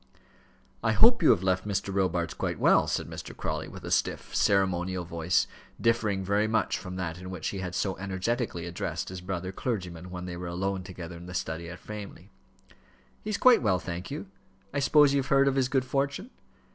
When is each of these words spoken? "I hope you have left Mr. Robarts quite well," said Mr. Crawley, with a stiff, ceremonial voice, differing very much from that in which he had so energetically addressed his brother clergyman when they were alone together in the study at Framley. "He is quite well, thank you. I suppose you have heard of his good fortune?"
"I 0.83 0.93
hope 0.93 1.21
you 1.21 1.29
have 1.29 1.43
left 1.43 1.67
Mr. 1.67 1.93
Robarts 1.93 2.33
quite 2.33 2.57
well," 2.57 2.87
said 2.87 3.07
Mr. 3.07 3.37
Crawley, 3.37 3.67
with 3.67 3.83
a 3.85 3.91
stiff, 3.91 4.33
ceremonial 4.35 5.05
voice, 5.05 5.45
differing 5.79 6.25
very 6.25 6.47
much 6.47 6.75
from 6.79 6.95
that 6.95 7.19
in 7.19 7.29
which 7.29 7.49
he 7.49 7.59
had 7.59 7.75
so 7.75 7.95
energetically 7.99 8.65
addressed 8.65 9.09
his 9.09 9.21
brother 9.21 9.51
clergyman 9.51 10.09
when 10.09 10.25
they 10.25 10.37
were 10.37 10.47
alone 10.47 10.81
together 10.81 11.17
in 11.17 11.27
the 11.27 11.35
study 11.35 11.69
at 11.69 11.77
Framley. 11.77 12.31
"He 13.23 13.29
is 13.29 13.37
quite 13.37 13.61
well, 13.61 13.77
thank 13.77 14.09
you. 14.09 14.25
I 14.73 14.79
suppose 14.79 15.13
you 15.13 15.19
have 15.19 15.27
heard 15.27 15.47
of 15.47 15.53
his 15.53 15.69
good 15.69 15.85
fortune?" 15.85 16.31